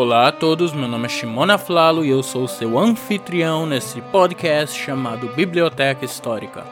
Olá 0.00 0.28
a 0.28 0.32
todos, 0.32 0.72
meu 0.72 0.86
nome 0.86 1.06
é 1.06 1.08
Shimona 1.08 1.58
Flalo 1.58 2.04
e 2.04 2.08
eu 2.08 2.22
sou 2.22 2.46
seu 2.46 2.78
anfitrião 2.78 3.66
nesse 3.66 4.00
podcast 4.00 4.78
chamado 4.78 5.26
Biblioteca 5.34 6.04
Histórica, 6.04 6.64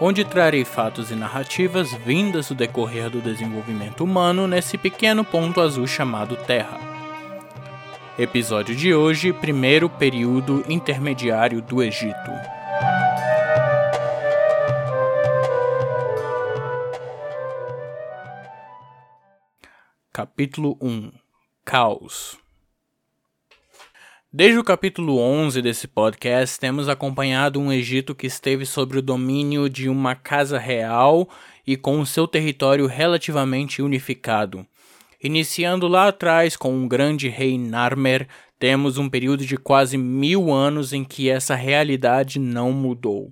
onde 0.00 0.24
trarei 0.24 0.64
fatos 0.64 1.12
e 1.12 1.14
narrativas 1.14 1.92
vindas 1.92 2.48
do 2.48 2.56
decorrer 2.56 3.08
do 3.08 3.20
desenvolvimento 3.20 4.02
humano 4.02 4.48
nesse 4.48 4.76
pequeno 4.76 5.24
ponto 5.24 5.60
azul 5.60 5.86
chamado 5.86 6.34
Terra. 6.34 6.80
Episódio 8.18 8.74
de 8.74 8.92
hoje: 8.92 9.32
Primeiro 9.32 9.88
período 9.88 10.64
intermediário 10.68 11.62
do 11.62 11.80
Egito. 11.84 12.32
Capítulo 20.12 20.76
1 20.80 21.12
Caos 21.64 22.41
Desde 24.34 24.58
o 24.58 24.64
capítulo 24.64 25.18
11 25.18 25.60
desse 25.60 25.86
podcast, 25.86 26.58
temos 26.58 26.88
acompanhado 26.88 27.60
um 27.60 27.70
Egito 27.70 28.14
que 28.14 28.26
esteve 28.26 28.64
sob 28.64 28.96
o 28.96 29.02
domínio 29.02 29.68
de 29.68 29.90
uma 29.90 30.14
casa 30.14 30.58
real 30.58 31.28
e 31.66 31.76
com 31.76 32.00
o 32.00 32.06
seu 32.06 32.26
território 32.26 32.86
relativamente 32.86 33.82
unificado. 33.82 34.66
Iniciando 35.22 35.86
lá 35.86 36.08
atrás 36.08 36.56
com 36.56 36.74
um 36.74 36.88
grande 36.88 37.28
rei 37.28 37.58
Narmer, 37.58 38.26
temos 38.58 38.96
um 38.96 39.06
período 39.06 39.44
de 39.44 39.58
quase 39.58 39.98
mil 39.98 40.50
anos 40.50 40.94
em 40.94 41.04
que 41.04 41.28
essa 41.28 41.54
realidade 41.54 42.38
não 42.38 42.72
mudou. 42.72 43.30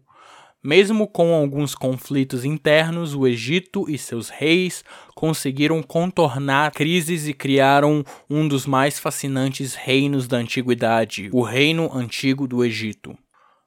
Mesmo 0.63 1.09
com 1.09 1.33
alguns 1.33 1.75
conflitos 1.75 2.45
internos, 2.45 3.15
o 3.15 3.27
Egito 3.27 3.89
e 3.89 3.97
seus 3.97 4.29
reis 4.29 4.85
conseguiram 5.15 5.83
contornar 5.83 6.71
crises 6.73 7.27
e 7.27 7.33
criaram 7.33 8.05
um 8.29 8.47
dos 8.47 8.67
mais 8.67 8.99
fascinantes 8.99 9.75
reinos 9.75 10.29
da 10.29 10.37
antiguidade, 10.37 11.31
o 11.33 11.41
Reino 11.41 11.91
Antigo 11.95 12.47
do 12.47 12.63
Egito. 12.63 13.17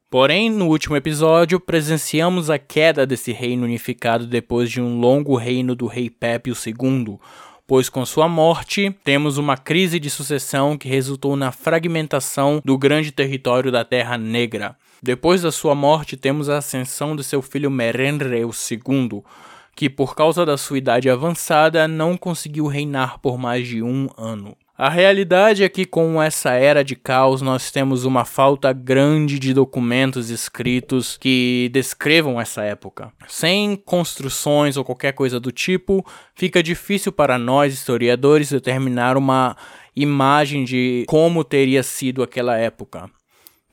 Porém, 0.08 0.52
no 0.52 0.68
último 0.68 0.96
episódio, 0.96 1.60
presenciamos 1.60 2.52
a 2.52 2.60
queda 2.60 3.04
desse 3.04 3.32
reino 3.32 3.64
unificado 3.64 4.28
depois 4.28 4.70
de 4.70 4.80
um 4.80 5.00
longo 5.00 5.36
reino 5.36 5.74
do 5.74 5.88
rei 5.88 6.12
Pépio 6.12 6.54
II, 6.54 7.18
pois 7.66 7.90
com 7.90 8.06
sua 8.06 8.28
morte 8.28 8.96
temos 9.04 9.40
uma 9.40 9.58
crise 9.58 10.00
de 10.00 10.12
sucessão 10.12 10.78
que 10.78 10.88
resultou 10.88 11.36
na 11.36 11.52
fragmentação 11.52 12.62
do 12.64 12.78
grande 12.78 13.12
território 13.12 13.72
da 13.72 13.84
Terra 13.84 14.16
Negra. 14.16 14.78
Depois 15.04 15.42
da 15.42 15.52
sua 15.52 15.76
morte, 15.76 16.16
temos 16.16 16.48
a 16.48 16.60
ascensão 16.60 17.14
de 17.14 17.26
seu 17.26 17.42
filho 17.42 17.70
Merenre 17.70 18.40
II, 18.40 19.22
que 19.76 19.90
por 19.90 20.16
causa 20.16 20.46
da 20.46 20.56
sua 20.56 20.78
idade 20.78 21.10
avançada 21.10 21.90
não 21.90 22.16
conseguiu 22.16 22.68
reinar 22.68 23.20
por 23.20 23.38
mais 23.38 23.68
de 23.68 23.84
um 23.84 24.08
ano. 24.18 24.56
A 24.78 24.88
realidade 24.88 25.62
é 25.62 25.68
que 25.68 25.84
com 25.84 26.24
essa 26.24 26.52
era 26.52 26.86
de 26.86 26.96
caos 26.96 27.42
nós 27.42 27.70
temos 27.70 28.06
uma 28.06 28.24
falta 28.24 28.72
grande 28.72 29.38
de 29.40 29.54
documentos 29.54 30.30
escritos 30.30 31.18
que 31.18 31.70
descrevam 31.74 32.40
essa 32.40 32.64
época. 32.64 33.12
Sem 33.28 33.76
construções 33.76 34.78
ou 34.78 34.86
qualquer 34.86 35.12
coisa 35.12 35.38
do 35.38 35.52
tipo, 35.52 36.06
fica 36.34 36.64
difícil 36.64 37.12
para 37.12 37.38
nós 37.38 37.74
historiadores 37.74 38.52
determinar 38.52 39.18
uma 39.18 39.58
imagem 39.94 40.64
de 40.64 41.04
como 41.10 41.44
teria 41.44 41.84
sido 41.84 42.24
aquela 42.24 42.58
época 42.58 43.12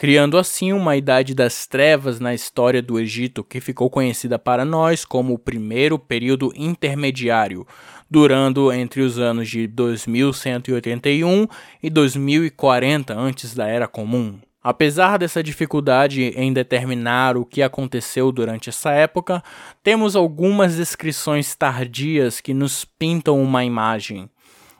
criando 0.00 0.38
assim 0.38 0.72
uma 0.72 0.96
idade 0.96 1.34
das 1.34 1.66
trevas 1.66 2.18
na 2.18 2.32
história 2.32 2.80
do 2.80 2.98
Egito 2.98 3.44
que 3.44 3.60
ficou 3.60 3.90
conhecida 3.90 4.38
para 4.38 4.64
nós 4.64 5.04
como 5.04 5.34
o 5.34 5.38
primeiro 5.38 5.98
período 5.98 6.50
intermediário, 6.56 7.66
durando 8.10 8.72
entre 8.72 9.02
os 9.02 9.18
anos 9.18 9.46
de 9.46 9.66
2181 9.66 11.46
e 11.82 11.90
2040 11.90 13.12
antes 13.12 13.52
da 13.54 13.66
Era 13.66 13.86
Comum. 13.86 14.38
Apesar 14.64 15.18
dessa 15.18 15.42
dificuldade 15.42 16.32
em 16.34 16.50
determinar 16.50 17.36
o 17.36 17.44
que 17.44 17.60
aconteceu 17.60 18.32
durante 18.32 18.70
essa 18.70 18.92
época, 18.92 19.44
temos 19.82 20.16
algumas 20.16 20.76
descrições 20.76 21.54
tardias 21.54 22.40
que 22.40 22.54
nos 22.54 22.86
pintam 22.86 23.38
uma 23.38 23.66
imagem. 23.66 24.30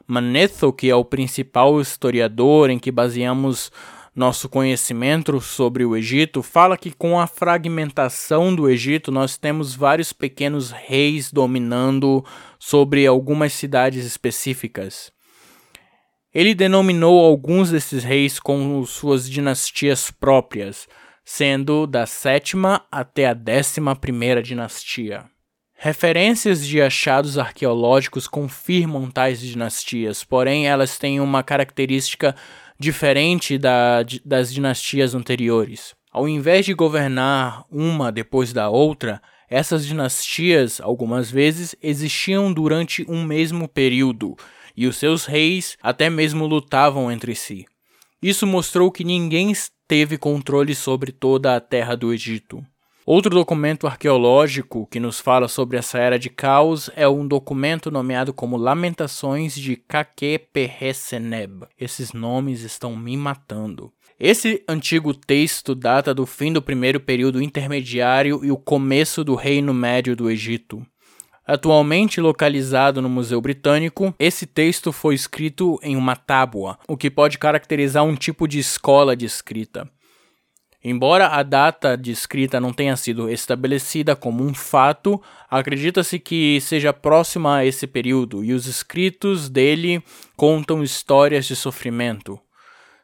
Manetho, 0.07 0.73
que 0.73 0.89
é 0.89 0.95
o 0.97 1.05
principal 1.05 1.79
historiador 1.79 2.71
em 2.71 2.79
que 2.79 2.91
baseamos 2.91 3.71
nosso 4.21 4.51
conhecimento 4.51 5.41
sobre 5.41 5.83
o 5.83 5.97
Egito 5.97 6.43
fala 6.43 6.77
que 6.77 6.91
com 6.91 7.19
a 7.19 7.27
fragmentação 7.27 8.55
do 8.55 8.69
Egito 8.69 9.11
nós 9.11 9.39
temos 9.39 9.75
vários 9.75 10.13
pequenos 10.13 10.71
reis 10.71 11.33
dominando 11.33 12.23
sobre 12.59 13.07
algumas 13.07 13.55
cidades 13.55 14.05
específicas. 14.05 15.11
Ele 16.35 16.55
denominou 16.55 17.25
alguns 17.25 17.71
desses 17.71 18.05
reis 18.05 18.39
com 18.39 18.85
suas 18.85 19.29
dinastias 19.29 20.11
próprias, 20.11 20.87
sendo 21.25 21.87
da 21.87 22.05
sétima 22.05 22.85
até 22.93 23.27
a 23.27 23.33
décima 23.33 23.97
primeira 23.97 24.43
dinastia. 24.43 25.25
Referências 25.75 26.67
de 26.67 26.83
achados 26.83 27.39
arqueológicos 27.39 28.29
confirmam 28.29 29.11
tais 29.11 29.41
dinastias, 29.41 30.23
porém 30.23 30.69
elas 30.69 30.99
têm 30.99 31.21
uma 31.21 31.43
característica 31.43 32.37
diferente 32.81 33.59
da, 33.59 34.03
das 34.25 34.51
dinastias 34.51 35.15
anteriores. 35.15 35.95
Ao 36.11 36.27
invés 36.27 36.65
de 36.65 36.73
governar 36.73 37.67
uma 37.71 38.11
depois 38.11 38.55
da 38.55 38.71
outra, 38.71 39.21
essas 39.51 39.87
dinastias, 39.87 40.81
algumas 40.81 41.31
vezes, 41.31 41.77
existiam 41.83 42.51
durante 42.51 43.05
um 43.07 43.23
mesmo 43.23 43.69
período, 43.69 44.35
e 44.75 44.87
os 44.87 44.97
seus 44.97 45.27
reis 45.27 45.77
até 45.83 46.09
mesmo 46.09 46.47
lutavam 46.47 47.13
entre 47.13 47.35
si. 47.35 47.67
Isso 48.23 48.47
mostrou 48.47 48.91
que 48.91 49.05
ninguém 49.05 49.53
teve 49.87 50.17
controle 50.17 50.75
sobre 50.75 51.13
toda 51.13 51.55
a 51.55 51.61
terra 51.61 51.95
do 51.95 52.15
Egito. 52.15 52.65
Outro 53.07 53.35
documento 53.35 53.87
arqueológico 53.87 54.87
que 54.87 55.01
nos 55.01 55.19
fala 55.19 55.49
sobre 55.49 55.79
essa 55.79 55.99
era 55.99 56.19
de 56.19 56.29
caos 56.29 56.91
é 56.95 57.09
um 57.09 57.27
documento 57.27 57.91
nomeado 57.91 58.33
como 58.33 58.59
Lamentações 58.59 59.55
de 59.55 59.75
Kakeperreseneb. 59.75 61.65
Esses 61.79 62.13
nomes 62.13 62.61
estão 62.61 62.95
me 62.95 63.17
matando. 63.17 63.91
Esse 64.19 64.63
antigo 64.69 65.15
texto 65.15 65.75
data 65.75 66.13
do 66.13 66.27
fim 66.27 66.53
do 66.53 66.61
primeiro 66.61 67.01
período 67.01 67.41
intermediário 67.41 68.45
e 68.45 68.53
o 68.53 68.59
começo 68.59 69.25
do 69.25 69.35
Reino 69.35 69.73
Médio 69.73 70.15
do 70.15 70.31
Egito. 70.31 70.87
Atualmente 71.47 72.21
localizado 72.21 73.01
no 73.01 73.09
Museu 73.09 73.41
Britânico, 73.41 74.15
esse 74.19 74.45
texto 74.47 74.93
foi 74.93 75.15
escrito 75.15 75.81
em 75.83 75.97
uma 75.97 76.15
tábua, 76.15 76.79
o 76.87 76.99
que 76.99 77.11
pode 77.11 77.39
caracterizar 77.39 78.05
um 78.05 78.15
tipo 78.15 78.47
de 78.47 78.59
escola 78.59 79.17
de 79.17 79.25
escrita. 79.25 79.91
Embora 80.83 81.29
a 81.29 81.43
data 81.43 81.95
de 81.95 82.11
escrita 82.11 82.59
não 82.59 82.73
tenha 82.73 82.97
sido 82.97 83.29
estabelecida 83.29 84.17
como 84.17 84.43
um 84.43 84.55
fato, 84.55 85.21
acredita-se 85.51 86.19
que 86.19 86.59
seja 86.63 86.91
próxima 86.91 87.57
a 87.57 87.67
esse 87.67 87.87
período 87.87 88.43
e 88.43 88.55
os 88.55 88.67
escritos 88.67 89.51
dele 89.51 90.03
contam 90.37 90.83
histórias 90.83 91.45
de 91.45 91.55
sofrimento. 91.55 92.41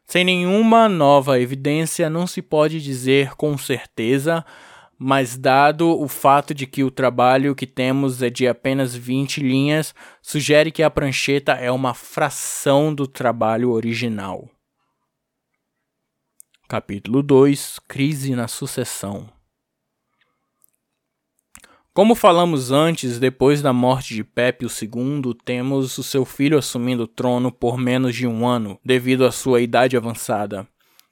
Sem 0.07 0.25
nenhuma 0.25 0.89
nova 0.89 1.39
evidência, 1.39 2.09
não 2.09 2.27
se 2.27 2.41
pode 2.41 2.81
dizer 2.81 3.35
com 3.35 3.59
certeza, 3.59 4.43
mas 4.99 5.37
dado 5.37 6.01
o 6.01 6.09
fato 6.09 6.55
de 6.55 6.67
que 6.67 6.83
o 6.83 6.91
trabalho 6.91 7.55
que 7.55 7.67
temos 7.67 8.23
é 8.23 8.31
de 8.31 8.49
apenas 8.49 8.95
20 8.95 9.43
linhas, 9.43 9.95
sugere 10.23 10.71
que 10.73 10.83
a 10.83 10.89
prancheta 10.89 11.53
é 11.53 11.71
uma 11.71 11.93
fração 11.93 12.95
do 12.95 13.07
trabalho 13.07 13.71
original. 13.73 14.49
Capítulo 16.69 17.23
2 17.23 17.79
Crise 17.87 18.35
na 18.35 18.49
sucessão. 18.49 19.29
Como 21.95 22.17
falamos 22.17 22.73
antes, 22.73 23.21
depois 23.21 23.63
da 23.63 23.73
morte 23.73 24.17
de 24.17 24.25
Pepe 24.25 24.67
II, 24.67 25.33
temos 25.45 25.97
o 25.97 26.03
seu 26.03 26.25
filho 26.25 26.59
assumindo 26.59 27.05
o 27.05 27.07
trono 27.07 27.53
por 27.53 27.79
menos 27.79 28.17
de 28.17 28.27
um 28.27 28.45
ano, 28.45 28.81
devido 28.85 29.25
à 29.25 29.31
sua 29.31 29.61
idade 29.61 29.97
avançada. 29.97 30.67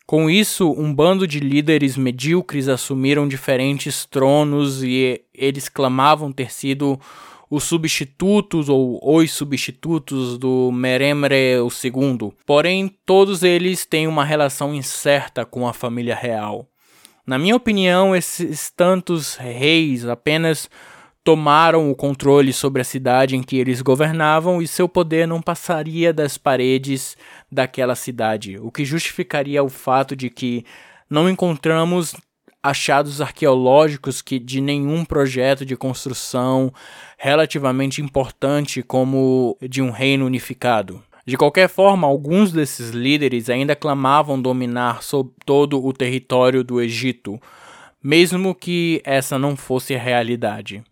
Com 0.04 0.28
isso, 0.28 0.72
um 0.72 0.92
bando 0.92 1.24
de 1.24 1.38
líderes 1.38 1.96
medíocres 1.96 2.68
assumiram 2.68 3.28
diferentes 3.28 4.04
tronos 4.04 4.82
e 4.82 5.22
eles 5.32 5.68
clamavam 5.68 6.32
ter 6.32 6.52
sido 6.52 6.98
os 7.50 7.64
substitutos 7.64 8.68
ou 8.68 9.00
os 9.02 9.32
substitutos 9.32 10.38
do 10.38 10.70
Meremre 10.72 11.56
II, 11.58 12.32
porém 12.46 12.88
todos 13.04 13.42
eles 13.42 13.84
têm 13.84 14.06
uma 14.06 14.24
relação 14.24 14.74
incerta 14.74 15.44
com 15.44 15.66
a 15.66 15.72
família 15.72 16.14
real. 16.14 16.68
Na 17.26 17.38
minha 17.38 17.56
opinião, 17.56 18.14
esses 18.14 18.70
tantos 18.70 19.36
reis 19.36 20.06
apenas 20.06 20.68
tomaram 21.24 21.90
o 21.90 21.94
controle 21.94 22.52
sobre 22.52 22.82
a 22.82 22.84
cidade 22.84 23.34
em 23.34 23.42
que 23.42 23.56
eles 23.56 23.80
governavam 23.80 24.60
e 24.60 24.68
seu 24.68 24.86
poder 24.86 25.26
não 25.26 25.40
passaria 25.40 26.12
das 26.12 26.36
paredes 26.36 27.16
daquela 27.50 27.94
cidade, 27.94 28.58
o 28.58 28.70
que 28.70 28.84
justificaria 28.84 29.64
o 29.64 29.70
fato 29.70 30.14
de 30.14 30.28
que 30.28 30.66
não 31.08 31.28
encontramos 31.28 32.14
achados 32.64 33.20
arqueológicos 33.20 34.22
que 34.22 34.38
de 34.38 34.58
nenhum 34.58 35.04
projeto 35.04 35.66
de 35.66 35.76
construção 35.76 36.72
relativamente 37.18 38.00
importante 38.00 38.82
como 38.82 39.58
de 39.60 39.82
um 39.82 39.90
reino 39.90 40.24
unificado. 40.24 41.02
De 41.26 41.36
qualquer 41.36 41.68
forma, 41.68 42.06
alguns 42.06 42.52
desses 42.52 42.88
líderes 42.90 43.50
ainda 43.50 43.76
clamavam 43.76 44.40
dominar 44.40 45.00
todo 45.44 45.84
o 45.84 45.92
território 45.92 46.64
do 46.64 46.80
Egito, 46.80 47.38
mesmo 48.02 48.54
que 48.54 49.02
essa 49.04 49.38
não 49.38 49.56
fosse 49.56 49.94
a 49.94 49.98
realidade. 49.98 50.82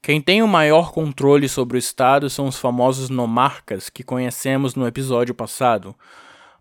Quem 0.00 0.18
tem 0.18 0.42
o 0.42 0.48
maior 0.48 0.92
controle 0.92 1.46
sobre 1.46 1.76
o 1.76 1.78
Estado 1.78 2.30
são 2.30 2.46
os 2.46 2.58
famosos 2.58 3.10
nomarcas 3.10 3.90
que 3.90 4.02
conhecemos 4.02 4.74
no 4.74 4.86
episódio 4.86 5.34
passado. 5.34 5.94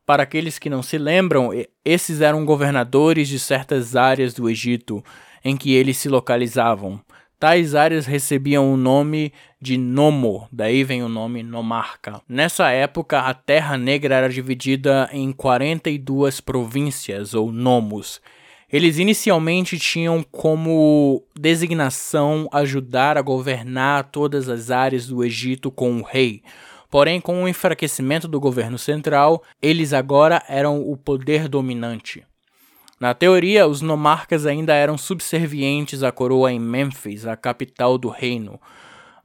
Para 0.06 0.24
aqueles 0.24 0.60
que 0.60 0.70
não 0.70 0.84
se 0.84 1.00
lembram, 1.00 1.50
esses 1.84 2.22
eram 2.22 2.46
governadores 2.46 3.28
de 3.28 3.40
certas 3.40 3.96
áreas 3.96 4.36
do 4.36 4.48
Egito 4.48 5.04
em 5.44 5.58
que 5.58 5.74
eles 5.74 5.98
se 5.98 6.08
localizavam. 6.08 7.02
Tais 7.40 7.76
áreas 7.76 8.06
recebiam 8.06 8.72
o 8.72 8.78
nome 8.78 9.34
de 9.60 9.78
Nomo, 9.78 10.48
daí 10.52 10.84
vem 10.84 11.04
o 11.04 11.10
nome 11.10 11.44
Nomarca. 11.44 12.22
Nessa 12.30 12.70
época, 12.70 13.20
a 13.20 13.34
Terra 13.34 13.78
Negra 13.78 14.16
era 14.16 14.30
dividida 14.30 15.10
em 15.12 15.32
42 15.32 16.40
províncias 16.40 17.34
ou 17.34 17.52
nomos. 17.52 18.22
Eles 18.72 19.00
inicialmente 19.00 19.78
tinham 19.78 20.24
como 20.24 21.24
designação 21.36 22.48
ajudar 22.52 23.18
a 23.18 23.22
governar 23.22 24.12
todas 24.12 24.50
as 24.50 24.72
áreas 24.72 25.08
do 25.08 25.24
Egito 25.24 25.72
com 25.72 26.00
o 26.00 26.04
rei. 26.04 26.42
Porém, 26.96 27.20
com 27.20 27.44
o 27.44 27.48
enfraquecimento 27.50 28.26
do 28.26 28.40
governo 28.40 28.78
central, 28.78 29.44
eles 29.62 29.92
agora 29.92 30.42
eram 30.48 30.80
o 30.80 30.96
poder 30.96 31.50
dominante. 31.50 32.24
Na 32.98 33.14
teoria, 33.14 33.68
os 33.68 33.82
nomarcas 33.82 34.46
ainda 34.46 34.74
eram 34.74 34.98
subservientes 34.98 36.04
à 36.04 36.12
coroa 36.14 36.54
em 36.54 36.58
Mênfis, 36.58 37.26
a 37.26 37.36
capital 37.36 37.98
do 37.98 38.08
reino, 38.08 38.58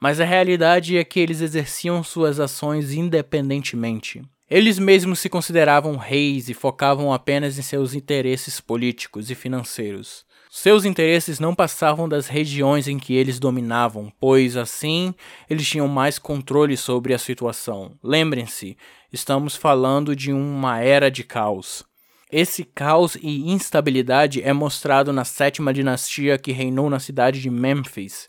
mas 0.00 0.18
a 0.20 0.24
realidade 0.24 0.98
é 0.98 1.04
que 1.04 1.20
eles 1.20 1.40
exerciam 1.40 2.02
suas 2.02 2.40
ações 2.40 2.92
independentemente. 2.92 4.20
Eles 4.50 4.76
mesmos 4.76 5.20
se 5.20 5.28
consideravam 5.28 5.94
reis 5.94 6.48
e 6.48 6.54
focavam 6.54 7.12
apenas 7.12 7.56
em 7.56 7.62
seus 7.62 7.94
interesses 7.94 8.60
políticos 8.60 9.30
e 9.30 9.36
financeiros. 9.36 10.26
Seus 10.52 10.84
interesses 10.84 11.38
não 11.38 11.54
passavam 11.54 12.08
das 12.08 12.26
regiões 12.26 12.88
em 12.88 12.98
que 12.98 13.14
eles 13.14 13.38
dominavam, 13.38 14.12
pois 14.18 14.56
assim 14.56 15.14
eles 15.48 15.68
tinham 15.68 15.86
mais 15.86 16.18
controle 16.18 16.76
sobre 16.76 17.14
a 17.14 17.18
situação. 17.18 17.92
Lembrem-se, 18.02 18.76
estamos 19.12 19.54
falando 19.54 20.16
de 20.16 20.32
uma 20.32 20.80
era 20.80 21.08
de 21.08 21.22
caos. 21.22 21.84
Esse 22.32 22.64
caos 22.64 23.16
e 23.22 23.48
instabilidade 23.48 24.42
é 24.42 24.52
mostrado 24.52 25.12
na 25.12 25.24
sétima 25.24 25.72
dinastia 25.72 26.36
que 26.36 26.50
reinou 26.50 26.90
na 26.90 26.98
cidade 26.98 27.40
de 27.40 27.48
Memphis. 27.48 28.28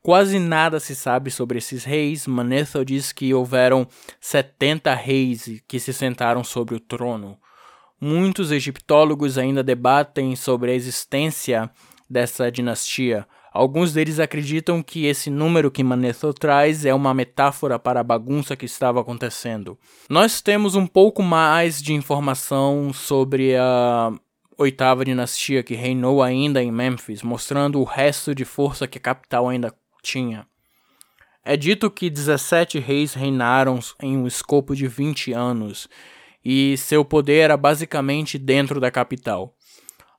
Quase 0.00 0.38
nada 0.38 0.80
se 0.80 0.96
sabe 0.96 1.30
sobre 1.30 1.58
esses 1.58 1.84
reis. 1.84 2.26
Manetho 2.26 2.82
diz 2.86 3.12
que 3.12 3.34
houveram 3.34 3.86
70 4.18 4.94
reis 4.94 5.60
que 5.68 5.78
se 5.78 5.92
sentaram 5.92 6.42
sobre 6.42 6.74
o 6.74 6.80
trono. 6.80 7.38
Muitos 8.00 8.50
egiptólogos 8.50 9.36
ainda 9.36 9.62
debatem 9.62 10.34
sobre 10.34 10.70
a 10.70 10.74
existência 10.74 11.70
dessa 12.08 12.50
dinastia. 12.50 13.26
Alguns 13.52 13.92
deles 13.92 14.18
acreditam 14.18 14.82
que 14.82 15.06
esse 15.06 15.28
número 15.28 15.70
que 15.70 15.82
Manetho 15.82 16.32
traz 16.32 16.84
é 16.84 16.94
uma 16.94 17.12
metáfora 17.12 17.78
para 17.78 18.00
a 18.00 18.04
bagunça 18.04 18.56
que 18.56 18.64
estava 18.64 19.00
acontecendo. 19.00 19.78
Nós 20.08 20.40
temos 20.40 20.74
um 20.74 20.86
pouco 20.86 21.22
mais 21.22 21.82
de 21.82 21.92
informação 21.92 22.92
sobre 22.92 23.56
a 23.56 24.12
oitava 24.56 25.04
dinastia 25.04 25.62
que 25.62 25.74
reinou 25.74 26.22
ainda 26.22 26.62
em 26.62 26.70
Memphis, 26.70 27.22
mostrando 27.22 27.80
o 27.80 27.84
resto 27.84 28.34
de 28.34 28.44
força 28.44 28.86
que 28.86 28.98
a 28.98 29.00
capital 29.00 29.48
ainda 29.48 29.74
tinha. 30.02 30.46
É 31.42 31.56
dito 31.56 31.90
que 31.90 32.10
17 32.10 32.78
reis 32.78 33.14
reinaram 33.14 33.80
em 34.02 34.16
um 34.16 34.26
escopo 34.26 34.76
de 34.76 34.86
20 34.86 35.32
anos, 35.32 35.88
e 36.44 36.76
seu 36.76 37.04
poder 37.04 37.40
era 37.40 37.56
basicamente 37.56 38.38
dentro 38.38 38.80
da 38.80 38.90
capital. 38.90 39.54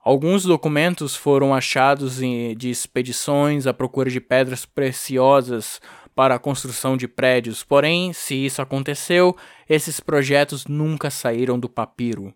Alguns 0.04 0.44
documentos 0.44 1.16
foram 1.16 1.54
achados 1.54 2.18
de 2.18 2.70
expedições 2.70 3.68
à 3.68 3.74
procura 3.74 4.10
de 4.10 4.20
pedras 4.20 4.66
preciosas 4.66 5.80
para 6.16 6.36
a 6.36 6.40
construção 6.40 6.98
de 6.98 7.08
prédios, 7.08 7.64
porém, 7.64 8.12
se 8.12 8.36
isso 8.36 8.62
aconteceu, 8.62 9.36
esses 9.70 10.00
projetos 10.00 10.66
nunca 10.66 11.10
saíram 11.10 11.60
do 11.60 11.70
papiro. 11.70 12.34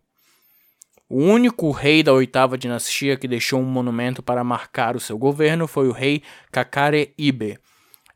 O 1.10 1.20
único 1.20 1.70
rei 1.72 2.02
da 2.02 2.14
oitava 2.14 2.58
dinastia 2.58 3.16
que 3.16 3.28
deixou 3.28 3.60
um 3.60 3.66
monumento 3.66 4.24
para 4.24 4.44
marcar 4.44 4.96
o 4.96 5.00
seu 5.00 5.18
governo 5.18 5.68
foi 5.68 5.88
o 5.88 5.92
rei 5.92 6.24
Kakare 6.52 7.14
Ibe. 7.18 7.60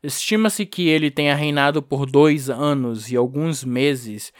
Estima-se 0.02 0.64
que 0.64 0.88
ele 0.88 1.10
tenha 1.10 1.34
reinado 1.34 1.82
por 1.82 2.06
dois 2.06 2.48
anos 2.48 3.10
e 3.12 3.16
alguns 3.16 3.62
meses, 3.62 4.32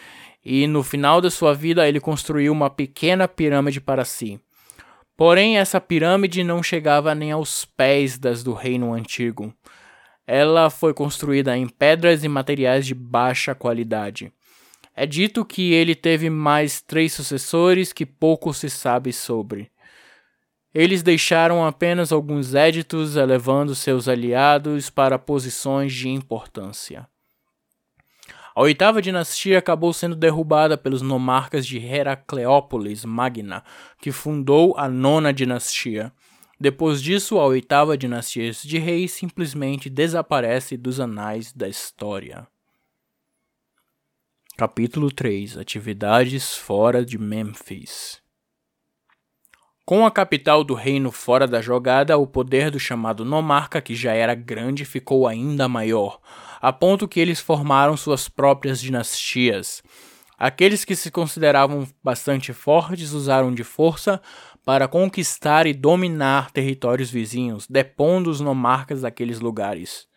e 0.44 0.66
no 0.66 0.82
final 0.82 1.20
da 1.20 1.30
sua 1.30 1.54
vida 1.54 1.88
ele 1.88 2.00
construiu 2.00 2.52
uma 2.52 2.70
pequena 2.70 3.28
pirâmide 3.28 3.80
para 3.80 4.04
si. 4.04 4.40
Porém, 5.16 5.58
essa 5.58 5.80
pirâmide 5.80 6.42
não 6.42 6.62
chegava 6.62 7.14
nem 7.14 7.30
aos 7.30 7.64
pés 7.64 8.18
das 8.18 8.42
do 8.42 8.54
reino 8.54 8.94
antigo. 8.94 9.54
Ela 10.26 10.70
foi 10.70 10.94
construída 10.94 11.56
em 11.56 11.68
pedras 11.68 12.24
e 12.24 12.28
materiais 12.28 12.86
de 12.86 12.94
baixa 12.94 13.54
qualidade. 13.54 14.32
É 14.94 15.06
dito 15.06 15.44
que 15.44 15.72
ele 15.72 15.94
teve 15.94 16.30
mais 16.30 16.80
três 16.80 17.12
sucessores 17.12 17.92
que 17.92 18.06
pouco 18.06 18.54
se 18.54 18.70
sabe 18.70 19.12
sobre. 19.12 19.70
Eles 20.72 21.02
deixaram 21.02 21.66
apenas 21.66 22.12
alguns 22.12 22.54
éditos 22.54 23.16
elevando 23.16 23.74
seus 23.74 24.08
aliados 24.08 24.88
para 24.88 25.18
posições 25.18 25.92
de 25.92 26.08
importância. 26.08 27.08
A 28.54 28.62
oitava 28.62 29.00
dinastia 29.00 29.58
acabou 29.58 29.92
sendo 29.92 30.16
derrubada 30.16 30.76
pelos 30.76 31.02
nomarcas 31.02 31.64
de 31.64 31.78
Heracleópolis 31.78 33.04
Magna, 33.04 33.62
que 34.00 34.10
fundou 34.10 34.74
a 34.76 34.88
nona 34.88 35.32
dinastia. 35.32 36.12
Depois 36.58 37.00
disso, 37.00 37.38
a 37.38 37.46
oitava 37.46 37.96
dinastia 37.96 38.50
de 38.50 38.78
reis 38.78 39.12
simplesmente 39.12 39.88
desaparece 39.88 40.76
dos 40.76 40.98
anais 40.98 41.52
da 41.52 41.68
história. 41.68 42.46
Capítulo 44.56 45.10
3 45.10 45.56
Atividades 45.56 46.54
fora 46.54 47.02
de 47.02 47.16
Memphis 47.16 48.20
Com 49.86 50.04
a 50.04 50.10
capital 50.10 50.62
do 50.64 50.74
reino 50.74 51.10
fora 51.10 51.46
da 51.46 51.62
jogada, 51.62 52.18
o 52.18 52.26
poder 52.26 52.70
do 52.70 52.78
chamado 52.78 53.24
nomarca, 53.24 53.80
que 53.80 53.94
já 53.94 54.12
era 54.12 54.34
grande, 54.34 54.84
ficou 54.84 55.26
ainda 55.26 55.66
maior 55.68 56.20
a 56.60 56.72
ponto 56.72 57.08
que 57.08 57.18
eles 57.18 57.40
formaram 57.40 57.96
suas 57.96 58.28
próprias 58.28 58.80
dinastias. 58.80 59.82
Aqueles 60.38 60.84
que 60.84 60.96
se 60.96 61.10
consideravam 61.10 61.86
bastante 62.02 62.52
fortes 62.52 63.12
usaram 63.12 63.54
de 63.54 63.62
força 63.62 64.20
para 64.64 64.88
conquistar 64.88 65.66
e 65.66 65.72
dominar 65.72 66.50
territórios 66.50 67.10
vizinhos, 67.10 67.66
depondo 67.68 68.30
os 68.30 68.40
nomarcas 68.40 69.02
daqueles 69.02 69.40
lugares. 69.40 70.08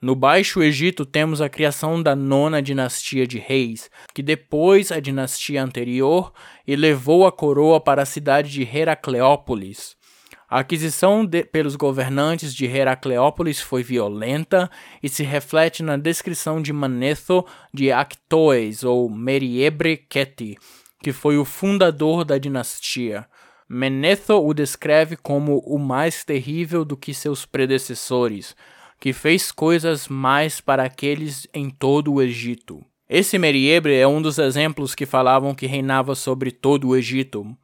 No 0.00 0.14
Baixo 0.14 0.62
Egito 0.62 1.06
temos 1.06 1.40
a 1.40 1.48
criação 1.48 2.02
da 2.02 2.14
nona 2.14 2.60
dinastia 2.60 3.26
de 3.26 3.38
reis, 3.38 3.90
que 4.12 4.22
depois 4.22 4.92
a 4.92 5.00
dinastia 5.00 5.62
anterior 5.62 6.32
e 6.66 6.76
levou 6.76 7.26
a 7.26 7.32
coroa 7.32 7.80
para 7.80 8.02
a 8.02 8.06
cidade 8.06 8.50
de 8.50 8.62
Heracleópolis, 8.62 9.96
a 10.48 10.60
aquisição 10.60 11.24
de, 11.24 11.44
pelos 11.44 11.74
governantes 11.74 12.54
de 12.54 12.66
Heracleópolis 12.66 13.60
foi 13.60 13.82
violenta 13.82 14.70
e 15.02 15.08
se 15.08 15.22
reflete 15.22 15.82
na 15.82 15.96
descrição 15.96 16.60
de 16.60 16.72
Manetho 16.72 17.44
de 17.72 17.90
Actoes 17.90 18.84
ou 18.84 19.08
Meriebre 19.08 19.96
Keti, 19.96 20.56
que 21.02 21.12
foi 21.12 21.38
o 21.38 21.44
fundador 21.44 22.24
da 22.24 22.38
dinastia. 22.38 23.26
Manetho 23.68 24.44
o 24.44 24.52
descreve 24.52 25.16
como 25.16 25.58
o 25.60 25.78
mais 25.78 26.24
terrível 26.24 26.84
do 26.84 26.96
que 26.96 27.14
seus 27.14 27.46
predecessores, 27.46 28.54
que 29.00 29.12
fez 29.12 29.50
coisas 29.50 30.08
mais 30.08 30.60
para 30.60 30.84
aqueles 30.84 31.48
em 31.52 31.70
todo 31.70 32.12
o 32.12 32.22
Egito. 32.22 32.84
Esse 33.08 33.38
Meriebre 33.38 33.94
é 33.94 34.06
um 34.06 34.20
dos 34.20 34.38
exemplos 34.38 34.94
que 34.94 35.04
falavam 35.06 35.54
que 35.54 35.66
reinava 35.66 36.14
sobre 36.14 36.50
todo 36.50 36.88
o 36.88 36.96
Egito, 36.96 37.56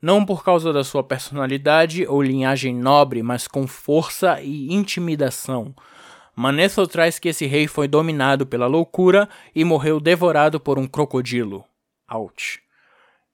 não 0.00 0.24
por 0.24 0.44
causa 0.44 0.72
da 0.72 0.84
sua 0.84 1.02
personalidade 1.02 2.06
ou 2.06 2.22
linhagem 2.22 2.74
nobre, 2.74 3.22
mas 3.22 3.48
com 3.48 3.66
força 3.66 4.40
e 4.40 4.72
intimidação. 4.72 5.74
Manetho 6.34 6.86
traz 6.86 7.18
que 7.18 7.30
esse 7.30 7.46
rei 7.46 7.66
foi 7.66 7.88
dominado 7.88 8.46
pela 8.46 8.66
loucura 8.66 9.28
e 9.54 9.64
morreu 9.64 9.98
devorado 9.98 10.60
por 10.60 10.78
um 10.78 10.86
crocodilo. 10.86 11.64
Ouch. 12.08 12.60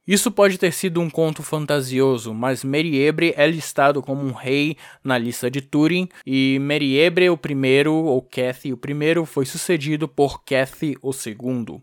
Isso 0.06 0.30
pode 0.30 0.58
ter 0.58 0.72
sido 0.72 1.00
um 1.00 1.08
conto 1.08 1.42
fantasioso, 1.42 2.34
mas 2.34 2.62
Meriebre 2.62 3.32
é 3.36 3.46
listado 3.46 4.02
como 4.02 4.22
um 4.22 4.32
rei 4.32 4.76
na 5.02 5.16
lista 5.16 5.50
de 5.50 5.62
Turing, 5.62 6.08
e 6.26 6.58
Meriebre 6.60 7.30
o 7.30 7.38
primeiro, 7.38 7.94
ou 7.94 8.20
Cathy 8.20 8.72
o 8.72 8.76
primeiro, 8.76 9.24
foi 9.24 9.46
sucedido 9.46 10.06
por 10.06 10.44
Cathy 10.44 10.96
o 11.02 11.10
segundo. 11.10 11.82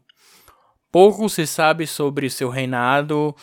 Pouco 0.91 1.27
se 1.29 1.47
sabe 1.47 1.87
sobre 1.87 2.29
seu 2.29 2.49
reinado, 2.49 3.35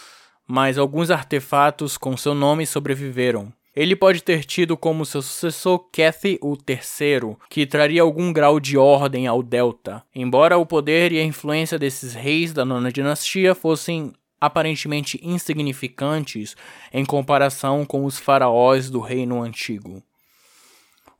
mas 0.48 0.78
alguns 0.78 1.10
artefatos 1.10 1.98
com 1.98 2.16
seu 2.16 2.34
nome 2.34 2.66
sobreviveram. 2.66 3.52
Ele 3.76 3.94
pode 3.94 4.22
ter 4.22 4.44
tido 4.44 4.76
como 4.76 5.06
seu 5.06 5.22
sucessor 5.22 5.78
Kethi 5.92 6.38
o 6.42 6.56
III, 6.56 7.36
que 7.48 7.64
traria 7.64 8.02
algum 8.02 8.32
grau 8.32 8.58
de 8.58 8.76
ordem 8.76 9.26
ao 9.26 9.40
Delta, 9.40 10.02
embora 10.12 10.58
o 10.58 10.66
poder 10.66 11.12
e 11.12 11.20
a 11.20 11.24
influência 11.24 11.78
desses 11.78 12.14
reis 12.14 12.52
da 12.52 12.64
nona 12.64 12.90
dinastia 12.90 13.54
fossem 13.54 14.12
aparentemente 14.40 15.20
insignificantes 15.22 16.56
em 16.92 17.04
comparação 17.04 17.84
com 17.84 18.04
os 18.04 18.18
faraós 18.18 18.88
do 18.88 19.00
reino 19.00 19.42
antigo. 19.42 20.02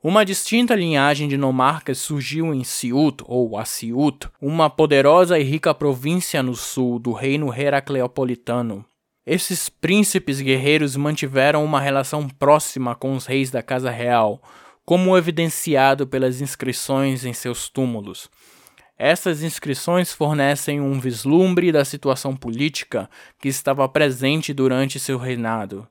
Uma 0.01 0.23
distinta 0.23 0.75
linhagem 0.75 1.27
de 1.27 1.35
nomarcas 1.35 1.97
surgiu 1.97 2.53
em 2.53 2.63
Siut, 2.63 3.21
ou 3.25 3.57
Asiut, 3.57 4.29
uma 4.41 4.69
poderosa 4.69 5.37
e 5.37 5.43
rica 5.43 5.73
província 5.73 6.41
no 6.41 6.55
sul 6.55 6.99
do 6.99 7.11
reino 7.11 7.53
heracleopolitano. 7.53 8.85
Esses 9.31 9.69
príncipes 9.69 10.41
guerreiros 10.41 10.95
mantiveram 10.95 11.63
uma 11.63 11.79
relação 11.79 12.27
próxima 12.27 12.95
com 12.95 13.13
os 13.13 13.27
reis 13.27 13.51
da 13.51 13.61
Casa 13.61 13.91
Real, 13.91 14.41
como 14.83 15.15
evidenciado 15.15 16.07
pelas 16.07 16.41
inscrições 16.41 17.23
em 17.23 17.31
seus 17.31 17.69
túmulos. 17.69 18.27
Essas 18.97 19.43
inscrições 19.43 20.11
fornecem 20.11 20.81
um 20.81 20.99
vislumbre 20.99 21.71
da 21.71 21.85
situação 21.85 22.35
política 22.35 23.07
que 23.39 23.47
estava 23.47 23.87
presente 23.87 24.51
durante 24.51 24.99
seu 24.99 25.19
reinado. 25.19 25.87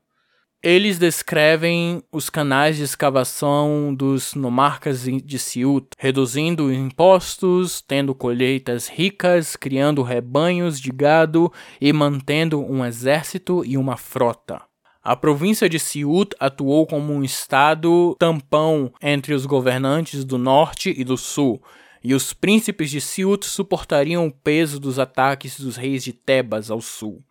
Eles 0.61 0.99
descrevem 0.99 2.03
os 2.11 2.29
canais 2.29 2.77
de 2.77 2.83
escavação 2.83 3.95
dos 3.95 4.35
nomarcas 4.35 5.05
de 5.05 5.39
Siut, 5.39 5.87
reduzindo 5.97 6.73
impostos, 6.73 7.81
tendo 7.81 8.13
colheitas 8.13 8.89
ricas, 8.89 9.55
criando 9.55 10.03
rebanhos 10.03 10.81
de 10.81 10.91
gado 10.91 11.53
e 11.81 11.93
mantendo 11.93 12.61
um 12.61 12.85
exército 12.85 13.65
e 13.65 13.79
uma 13.79 13.97
frota. 13.97 14.61
A 15.01 15.15
província 15.15 15.69
de 15.69 15.79
Siut 15.79 16.35
atuou 16.41 16.89
como 16.89 17.13
um 17.13 17.23
estado 17.23 18.17
tampão 18.19 18.93
entre 19.01 19.35
os 19.35 19.47
governantes 19.47 20.25
do 20.25 20.39
norte 20.39 20.93
e 20.99 21.05
do 21.05 21.17
sul, 21.17 21.63
e 22.03 22.15
os 22.15 22.33
príncipes 22.33 22.91
de 22.91 23.01
Siut 23.01 23.47
suportariam 23.47 24.27
o 24.27 24.33
peso 24.33 24.81
dos 24.81 24.99
ataques 24.99 25.61
dos 25.61 25.77
reis 25.77 26.03
de 26.03 26.13
Tebas 26.13 26.69
ao 26.69 26.81
sul. 26.81 27.23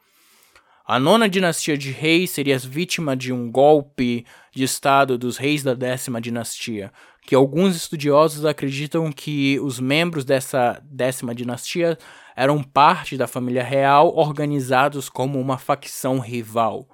A 0.90 0.98
nona 0.98 1.28
dinastia 1.28 1.78
de 1.78 1.92
reis 1.92 2.32
seria 2.32 2.58
vítima 2.58 3.14
de 3.14 3.34
um 3.34 3.52
golpe 3.52 4.26
de 4.56 4.64
estado 4.64 5.18
dos 5.18 5.36
reis 5.36 5.62
da 5.62 5.74
décima 5.74 6.22
dinastia, 6.22 6.94
que 7.24 7.36
alguns 7.36 7.76
estudiosos 7.76 8.46
acreditam 8.46 9.12
que 9.12 9.60
os 9.60 9.82
membros 9.82 10.24
dessa 10.24 10.82
décima 10.86 11.36
dinastia 11.36 11.98
eram 12.38 12.64
parte 12.64 13.18
da 13.18 13.28
família 13.28 13.66
real 13.66 14.16
organizados 14.16 15.10
como 15.10 15.42
uma 15.42 15.58
facção 15.58 16.20
rival. 16.20 16.88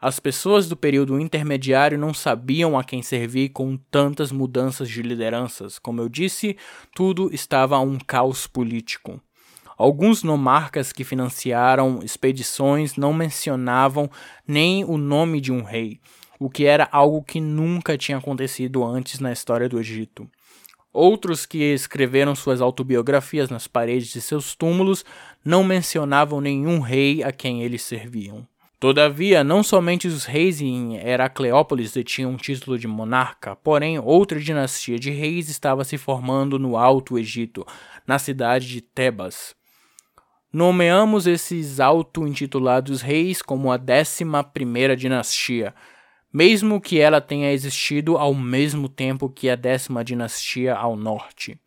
As 0.00 0.20
pessoas 0.20 0.68
do 0.68 0.76
período 0.76 1.18
intermediário 1.18 1.98
não 1.98 2.14
sabiam 2.14 2.78
a 2.78 2.84
quem 2.84 3.02
servir 3.02 3.48
com 3.48 3.76
tantas 3.76 4.30
mudanças 4.30 4.88
de 4.88 5.02
lideranças. 5.02 5.76
Como 5.80 6.00
eu 6.00 6.08
disse, 6.08 6.56
tudo 6.94 7.34
estava 7.34 7.80
um 7.80 7.98
caos 7.98 8.46
político. 8.46 9.20
Alguns 9.76 10.22
nomarcas 10.22 10.92
que 10.92 11.02
financiaram 11.02 12.00
expedições 12.02 12.96
não 12.96 13.12
mencionavam 13.12 14.10
nem 14.46 14.84
o 14.84 14.96
nome 14.96 15.40
de 15.40 15.50
um 15.50 15.62
rei, 15.62 16.00
o 16.38 16.48
que 16.48 16.64
era 16.64 16.88
algo 16.92 17.22
que 17.22 17.40
nunca 17.40 17.98
tinha 17.98 18.18
acontecido 18.18 18.84
antes 18.84 19.18
na 19.18 19.32
história 19.32 19.68
do 19.68 19.80
Egito. 19.80 20.28
Outros 20.92 21.44
que 21.44 21.58
escreveram 21.58 22.36
suas 22.36 22.60
autobiografias 22.60 23.50
nas 23.50 23.66
paredes 23.66 24.12
de 24.12 24.20
seus 24.20 24.54
túmulos 24.54 25.04
não 25.44 25.64
mencionavam 25.64 26.40
nenhum 26.40 26.78
rei 26.78 27.24
a 27.24 27.32
quem 27.32 27.62
eles 27.64 27.82
serviam. 27.82 28.46
Todavia, 28.78 29.42
não 29.42 29.62
somente 29.62 30.06
os 30.06 30.24
reis 30.24 30.60
em 30.60 30.96
Heracleópolis 30.98 31.90
detinham 31.92 32.32
um 32.32 32.36
título 32.36 32.78
de 32.78 32.86
monarca, 32.86 33.56
porém 33.56 33.98
outra 33.98 34.38
dinastia 34.38 34.98
de 34.98 35.10
reis 35.10 35.48
estava 35.48 35.82
se 35.84 35.96
formando 35.96 36.58
no 36.58 36.76
Alto 36.76 37.18
Egito, 37.18 37.66
na 38.06 38.18
cidade 38.18 38.68
de 38.68 38.80
Tebas. 38.80 39.56
Nomeamos 40.54 41.26
esses 41.26 41.80
auto-intitulados 41.80 43.02
reis 43.02 43.42
como 43.42 43.72
a 43.72 43.76
décima 43.76 44.44
primeira 44.44 44.96
dinastia, 44.96 45.74
mesmo 46.32 46.80
que 46.80 47.00
ela 47.00 47.20
tenha 47.20 47.50
existido 47.50 48.16
ao 48.16 48.32
mesmo 48.32 48.88
tempo 48.88 49.28
que 49.28 49.50
a 49.50 49.56
décima 49.56 50.04
dinastia 50.04 50.72
ao 50.76 50.94
norte. 50.94 51.58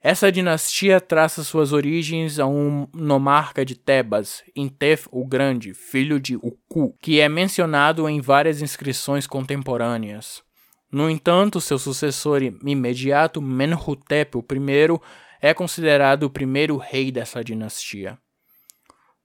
Essa 0.00 0.32
dinastia 0.32 0.98
traça 0.98 1.44
suas 1.44 1.74
origens 1.74 2.38
a 2.38 2.46
um 2.46 2.88
nomarca 2.94 3.66
de 3.66 3.74
Tebas, 3.74 4.42
Intef 4.56 5.06
o 5.12 5.22
Grande, 5.26 5.74
filho 5.74 6.18
de 6.18 6.36
Uku, 6.36 6.96
que 7.02 7.20
é 7.20 7.28
mencionado 7.28 8.08
em 8.08 8.18
várias 8.18 8.62
inscrições 8.62 9.26
contemporâneas. 9.26 10.42
No 10.90 11.10
entanto, 11.10 11.60
seu 11.60 11.78
sucessor 11.78 12.42
imediato, 12.42 13.42
Menhotep 13.42 14.38
I, 14.38 15.00
é 15.44 15.52
considerado 15.52 16.22
o 16.22 16.30
primeiro 16.30 16.78
rei 16.78 17.12
dessa 17.12 17.44
dinastia. 17.44 18.16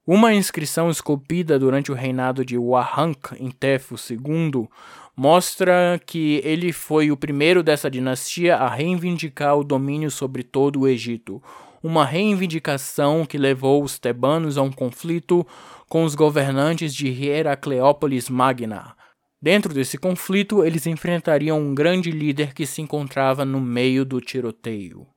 Uma 0.06 0.34
inscrição 0.34 0.90
esculpida 0.90 1.58
durante 1.58 1.94
o 1.94 1.96
reinado 1.96 2.44
de 2.44 2.58
Wahank 2.58 3.42
em 3.42 3.50
Tefo 3.50 3.96
II 3.96 4.68
mostra 5.16 5.98
que 6.06 6.42
ele 6.44 6.74
foi 6.74 7.10
o 7.10 7.16
primeiro 7.16 7.64
dessa 7.64 7.90
dinastia 7.90 8.58
a 8.58 8.68
reivindicar 8.68 9.56
o 9.56 9.64
domínio 9.64 10.12
sobre 10.12 10.44
todo 10.44 10.82
o 10.82 10.88
Egito, 10.90 11.42
uma 11.82 12.04
reivindicação 12.04 13.26
que 13.26 13.38
levou 13.38 13.82
os 13.82 13.98
tebanos 13.98 14.58
a 14.58 14.62
um 14.62 14.74
conflito 14.74 15.48
com 15.88 16.04
os 16.04 16.16
governantes 16.16 16.94
de 16.94 17.30
Heracleópolis 17.30 18.28
Magna. 18.28 18.94
Dentro 19.42 19.74
desse 19.74 19.98
conflito, 19.98 20.66
eles 20.66 20.86
enfrentariam 20.86 21.58
um 21.58 21.74
grande 21.74 22.12
líder 22.12 22.54
que 22.54 22.66
se 22.66 22.82
encontrava 22.82 23.46
no 23.46 23.62
meio 23.62 24.04
do 24.04 24.20
tiroteio. 24.20 25.08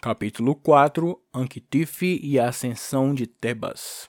Capítulo 0.00 0.54
4 0.54 1.20
Anquitife 1.34 2.20
e 2.22 2.38
a 2.38 2.50
ascensão 2.50 3.12
de 3.12 3.26
Tebas 3.26 4.08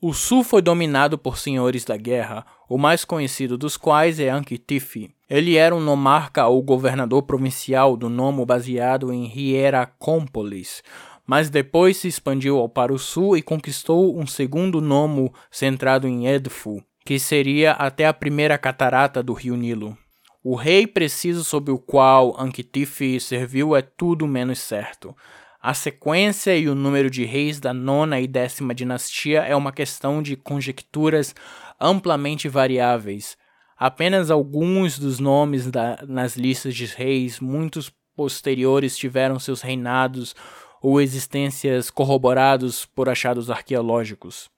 O 0.00 0.14
sul 0.14 0.42
foi 0.42 0.62
dominado 0.62 1.18
por 1.18 1.36
senhores 1.36 1.84
da 1.84 1.98
guerra, 1.98 2.46
o 2.66 2.78
mais 2.78 3.04
conhecido 3.04 3.58
dos 3.58 3.76
quais 3.76 4.18
é 4.18 4.30
Anquitife. 4.30 5.14
Ele 5.28 5.56
era 5.56 5.76
um 5.76 5.80
nomarca 5.80 6.46
ou 6.46 6.62
governador 6.62 7.24
provincial 7.24 7.94
do 7.94 8.08
nome 8.08 8.42
baseado 8.46 9.12
em 9.12 9.30
Hieracómpolis, 9.30 10.82
mas 11.26 11.50
depois 11.50 11.98
se 11.98 12.08
expandiu 12.08 12.66
para 12.70 12.90
o 12.90 12.98
sul 12.98 13.36
e 13.36 13.42
conquistou 13.42 14.18
um 14.18 14.26
segundo 14.26 14.80
nome 14.80 15.30
centrado 15.50 16.08
em 16.08 16.26
Edfu, 16.26 16.82
que 17.04 17.18
seria 17.18 17.72
até 17.72 18.06
a 18.06 18.14
primeira 18.14 18.56
catarata 18.56 19.22
do 19.22 19.34
rio 19.34 19.58
Nilo. 19.58 19.94
O 20.44 20.56
rei 20.56 20.88
preciso 20.88 21.44
sob 21.44 21.70
o 21.70 21.78
qual 21.78 22.34
Anquitife 22.36 23.20
serviu 23.20 23.76
é 23.76 23.82
tudo 23.82 24.26
menos 24.26 24.58
certo. 24.58 25.16
A 25.60 25.72
sequência 25.72 26.56
e 26.56 26.68
o 26.68 26.74
número 26.74 27.08
de 27.08 27.24
reis 27.24 27.60
da 27.60 27.72
nona 27.72 28.20
e 28.20 28.26
décima 28.26 28.74
dinastia 28.74 29.42
é 29.42 29.54
uma 29.54 29.70
questão 29.70 30.20
de 30.20 30.34
conjecturas 30.34 31.32
amplamente 31.80 32.48
variáveis. 32.48 33.36
Apenas 33.78 34.32
alguns 34.32 34.98
dos 34.98 35.20
nomes 35.20 35.70
da, 35.70 36.00
nas 36.08 36.36
listas 36.36 36.74
de 36.74 36.86
reis, 36.86 37.38
muitos 37.38 37.92
posteriores 38.16 38.96
tiveram 38.96 39.38
seus 39.38 39.60
reinados 39.60 40.34
ou 40.80 41.00
existências 41.00 41.88
corroborados 41.88 42.84
por 42.84 43.08
achados 43.08 43.48
arqueológicos. 43.48 44.50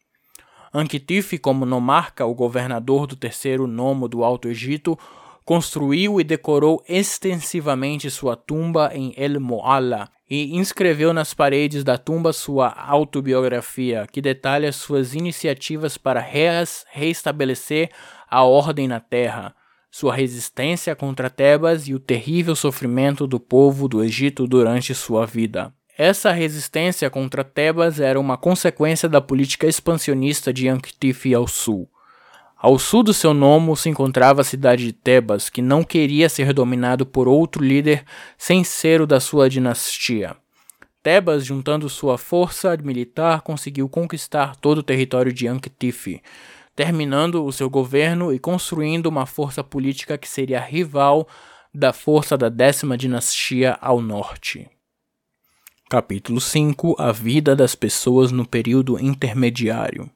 Anquitife, 0.73 1.37
como 1.37 1.67
nomarca, 1.67 2.25
o 2.25 2.35
governador 2.35 3.07
do 3.07 3.15
terceiro 3.15 3.67
nomo 3.67 4.09
do 4.09 4.25
Alto 4.25 4.49
Egito, 4.49 4.99
construiu 5.45 6.21
e 6.21 6.25
decorou 6.25 6.83
extensivamente 6.89 8.11
sua 8.11 8.35
tumba 8.35 8.91
em 8.95 9.13
El 9.17 9.39
Moala 9.41 10.09
e 10.29 10.57
inscreveu 10.57 11.13
nas 11.13 11.35
paredes 11.35 11.85
da 11.85 11.99
tumba 11.99 12.33
sua 12.33 12.69
autobiografia, 12.69 14.07
que 14.11 14.23
detalha 14.23 14.73
suas 14.73 15.15
iniciativas 15.15 15.99
para 15.99 16.25
reestabelecer 16.91 17.91
a 18.29 18.43
ordem 18.43 18.89
na 18.89 19.01
terra, 19.01 19.55
sua 19.91 20.15
resistência 20.15 20.97
contra 20.97 21.31
Tebas 21.31 21.87
e 21.87 21.95
o 21.95 22.01
terrível 22.01 22.57
sofrimento 22.57 23.27
do 23.27 23.39
povo 23.39 23.87
do 23.87 24.03
Egito 24.03 24.47
durante 24.47 24.95
sua 24.95 25.27
vida. 25.27 25.73
Essa 25.97 26.33
resistência 26.33 27.09
contra 27.09 27.45
Tebas 27.45 28.01
era 28.01 28.19
uma 28.19 28.37
consequência 28.37 29.09
da 29.09 29.21
política 29.21 29.69
expansionista 29.69 30.53
de 30.53 30.69
Ankhtifi 30.69 31.33
ao 31.33 31.47
sul. 31.47 31.89
Ao 32.65 32.79
sul 32.79 33.03
do 33.03 33.13
seu 33.13 33.35
nome 33.35 33.77
se 33.77 33.91
encontrava 33.91 34.41
a 34.41 34.45
cidade 34.45 34.87
de 34.87 34.93
Tebas, 34.95 35.51
que 35.51 35.61
não 35.61 35.85
queria 35.85 36.31
ser 36.31 36.55
dominado 36.55 37.05
por 37.05 37.29
outro 37.29 37.63
líder 37.63 38.07
sem 38.39 38.65
ser 38.65 39.03
o 39.03 39.07
da 39.07 39.21
sua 39.21 39.51
dinastia. 39.51 40.35
Tebas, 41.03 41.45
juntando 41.45 41.91
sua 41.91 42.17
força 42.17 42.75
militar, 42.79 43.43
conseguiu 43.43 43.87
conquistar 43.87 44.57
todo 44.57 44.79
o 44.79 44.83
território 44.83 45.31
de 45.31 45.47
Ankhtife, 45.47 46.23
terminando 46.75 47.45
o 47.45 47.53
seu 47.53 47.69
governo 47.69 48.33
e 48.33 48.39
construindo 48.39 49.09
uma 49.09 49.27
força 49.27 49.63
política 49.63 50.17
que 50.17 50.27
seria 50.27 50.59
rival 50.59 51.29
da 51.75 51.93
força 51.93 52.35
da 52.35 52.49
décima 52.49 52.97
dinastia 52.97 53.77
ao 53.79 54.01
norte. 54.01 54.71
Capítulo 55.91 56.41
5 56.41 56.97
A 56.99 57.13
vida 57.13 57.55
das 57.55 57.75
pessoas 57.75 58.33
no 58.33 58.49
período 58.49 58.99
intermediário. 58.99 60.11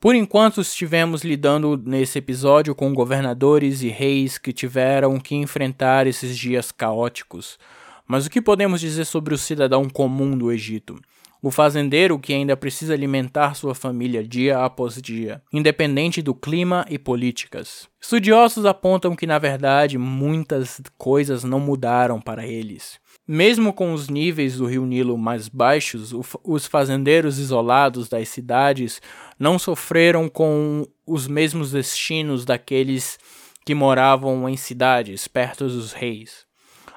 Por 0.00 0.14
enquanto, 0.14 0.60
estivemos 0.60 1.24
lidando 1.24 1.76
nesse 1.76 2.18
episódio 2.18 2.72
com 2.72 2.94
governadores 2.94 3.82
e 3.82 3.88
reis 3.88 4.38
que 4.38 4.52
tiveram 4.52 5.18
que 5.18 5.34
enfrentar 5.34 6.06
esses 6.06 6.38
dias 6.38 6.70
caóticos. 6.70 7.58
Mas 8.06 8.24
o 8.24 8.30
que 8.30 8.40
podemos 8.40 8.80
dizer 8.80 9.04
sobre 9.04 9.34
o 9.34 9.38
cidadão 9.38 9.88
comum 9.88 10.38
do 10.38 10.52
Egito? 10.52 11.00
O 11.42 11.50
fazendeiro 11.50 12.16
que 12.16 12.32
ainda 12.32 12.56
precisa 12.56 12.94
alimentar 12.94 13.54
sua 13.54 13.74
família 13.74 14.22
dia 14.22 14.64
após 14.64 15.02
dia, 15.02 15.42
independente 15.52 16.22
do 16.22 16.32
clima 16.32 16.86
e 16.88 16.96
políticas. 16.96 17.88
Estudiosos 18.00 18.66
apontam 18.66 19.16
que, 19.16 19.26
na 19.26 19.38
verdade, 19.40 19.98
muitas 19.98 20.80
coisas 20.96 21.42
não 21.42 21.58
mudaram 21.58 22.20
para 22.20 22.46
eles. 22.46 23.00
Mesmo 23.30 23.74
com 23.74 23.92
os 23.92 24.08
níveis 24.08 24.56
do 24.56 24.64
rio 24.64 24.86
Nilo 24.86 25.18
mais 25.18 25.48
baixos, 25.50 26.14
os 26.42 26.66
fazendeiros 26.66 27.38
isolados 27.38 28.08
das 28.08 28.26
cidades 28.30 29.02
não 29.38 29.58
sofreram 29.58 30.30
com 30.30 30.86
os 31.06 31.28
mesmos 31.28 31.72
destinos 31.72 32.46
daqueles 32.46 33.18
que 33.66 33.74
moravam 33.74 34.48
em 34.48 34.56
cidades 34.56 35.28
perto 35.28 35.68
dos 35.68 35.92
reis. 35.92 36.46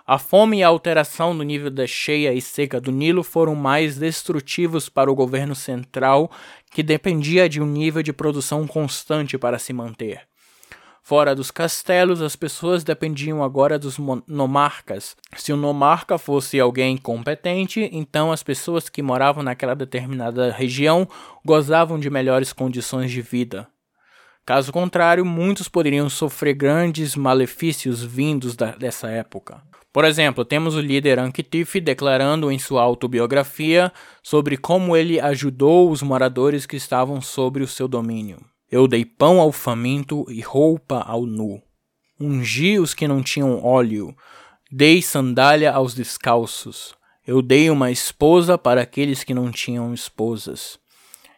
A 0.07 0.17
fome 0.17 0.59
e 0.59 0.63
a 0.63 0.69
alteração 0.69 1.37
do 1.37 1.43
nível 1.43 1.69
da 1.69 1.85
cheia 1.85 2.33
e 2.33 2.41
seca 2.41 2.79
do 2.79 2.93
Nilo 2.93 3.23
foram 3.23 3.53
mais 3.53 3.97
destrutivos 3.97 4.87
para 4.87 5.11
o 5.11 5.15
governo 5.15 5.53
central, 5.53 6.31
que 6.71 6.81
dependia 6.81 7.49
de 7.49 7.61
um 7.61 7.65
nível 7.65 8.01
de 8.01 8.13
produção 8.13 8.65
constante 8.65 9.37
para 9.37 9.59
se 9.59 9.73
manter. 9.73 10.30
Fora 11.03 11.35
dos 11.35 11.49
castelos, 11.49 12.21
as 12.21 12.35
pessoas 12.35 12.83
dependiam 12.83 13.43
agora 13.43 13.79
dos 13.79 13.97
nomarcas. 14.27 15.15
Se 15.35 15.51
o 15.51 15.57
nomarca 15.57 16.17
fosse 16.17 16.59
alguém 16.59 16.95
competente, 16.95 17.89
então 17.91 18.31
as 18.31 18.43
pessoas 18.43 18.87
que 18.87 19.01
moravam 19.01 19.43
naquela 19.43 19.75
determinada 19.75 20.51
região 20.51 21.07
gozavam 21.43 21.99
de 21.99 22.09
melhores 22.09 22.53
condições 22.53 23.11
de 23.11 23.21
vida. 23.21 23.67
Caso 24.45 24.71
contrário, 24.71 25.25
muitos 25.25 25.67
poderiam 25.67 26.09
sofrer 26.09 26.53
grandes 26.53 27.15
malefícios 27.15 28.03
vindos 28.03 28.55
da, 28.55 28.71
dessa 28.71 29.09
época. 29.09 29.61
Por 29.93 30.05
exemplo, 30.05 30.45
temos 30.45 30.75
o 30.75 30.81
líder 30.81 31.19
Ankitif 31.19 31.79
declarando 31.81 32.51
em 32.51 32.57
sua 32.57 32.81
autobiografia 32.81 33.91
sobre 34.23 34.55
como 34.55 34.95
ele 34.95 35.19
ajudou 35.19 35.91
os 35.91 36.01
moradores 36.01 36.65
que 36.65 36.77
estavam 36.77 37.19
sob 37.21 37.61
o 37.61 37.67
seu 37.67 37.87
domínio. 37.87 38.39
Eu 38.71 38.87
dei 38.87 39.03
pão 39.03 39.41
ao 39.41 39.51
faminto 39.51 40.25
e 40.29 40.39
roupa 40.39 41.01
ao 41.01 41.25
nu. 41.25 41.61
Ungi 42.19 42.79
os 42.79 42.93
que 42.93 43.07
não 43.07 43.21
tinham 43.21 43.61
óleo. 43.63 44.15
Dei 44.71 45.01
sandália 45.01 45.73
aos 45.73 45.93
descalços. 45.93 46.95
Eu 47.27 47.41
dei 47.41 47.69
uma 47.69 47.91
esposa 47.91 48.57
para 48.57 48.81
aqueles 48.81 49.23
que 49.23 49.33
não 49.33 49.51
tinham 49.51 49.93
esposas. 49.93 50.79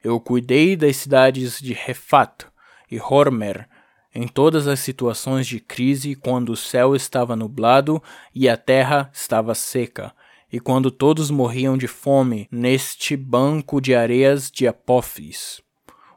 Eu 0.03 0.19
cuidei 0.19 0.75
das 0.75 0.97
cidades 0.97 1.59
de 1.59 1.73
Refat 1.73 2.45
e 2.91 2.99
Hormer 2.99 3.67
em 4.13 4.27
todas 4.27 4.67
as 4.67 4.79
situações 4.79 5.47
de 5.47 5.59
crise 5.59 6.15
quando 6.15 6.49
o 6.49 6.57
céu 6.57 6.95
estava 6.95 7.35
nublado 7.35 8.01
e 8.33 8.47
a 8.47 8.55
terra 8.55 9.09
estava 9.11 9.55
seca, 9.55 10.13
e 10.51 10.59
quando 10.59 10.91
todos 10.91 11.31
morriam 11.31 11.75
de 11.75 11.87
fome 11.87 12.47
neste 12.51 13.17
banco 13.17 13.81
de 13.81 13.95
areias 13.95 14.51
de 14.51 14.67
Apófis. 14.67 15.61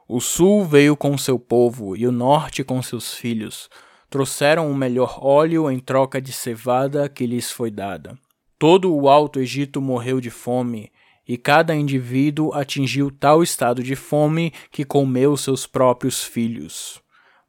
O 0.09 0.21
sul 0.21 0.65
veio 0.65 0.97
com 0.97 1.19
seu 1.19 1.37
povo 1.37 1.97
e 1.97 2.07
o 2.07 2.13
norte 2.13 2.63
com 2.63 2.81
seus 2.81 3.15
filhos. 3.15 3.69
Trouxeram 4.09 4.71
o 4.71 4.75
melhor 4.75 5.19
óleo 5.21 5.69
em 5.69 5.81
troca 5.81 6.21
de 6.21 6.33
cevada 6.33 7.09
que 7.09 7.27
lhes 7.27 7.51
foi 7.51 7.73
dada. 7.73 8.17
Todo 8.57 8.95
o 8.95 9.09
Alto 9.09 9.41
Egito 9.41 9.81
morreu 9.81 10.21
de 10.21 10.31
fome, 10.31 10.93
e 11.27 11.37
cada 11.37 11.75
indivíduo 11.75 12.55
atingiu 12.55 13.11
tal 13.11 13.43
estado 13.43 13.83
de 13.83 13.97
fome 13.97 14.53
que 14.71 14.85
comeu 14.85 15.37
seus 15.37 15.67
próprios 15.67 16.23
filhos. 16.23 17.03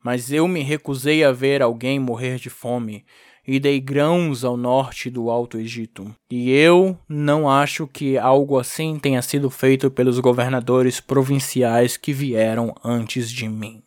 Mas 0.03 0.31
eu 0.31 0.47
me 0.47 0.63
recusei 0.63 1.23
a 1.23 1.31
ver 1.31 1.61
alguém 1.61 1.99
morrer 1.99 2.37
de 2.37 2.49
fome, 2.49 3.05
e 3.47 3.61
dei 3.61 3.79
grãos 3.79 4.43
ao 4.43 4.57
norte 4.57 5.09
do 5.09 5.29
Alto 5.29 5.57
Egito. 5.57 6.13
E 6.29 6.51
eu 6.51 6.99
não 7.07 7.49
acho 7.49 7.87
que 7.87 8.17
algo 8.17 8.59
assim 8.59 8.99
tenha 8.99 9.21
sido 9.21 9.49
feito 9.49 9.89
pelos 9.89 10.19
governadores 10.19 10.99
provinciais 10.99 11.95
que 11.95 12.11
vieram 12.11 12.75
antes 12.83 13.31
de 13.31 13.47
mim. 13.47 13.81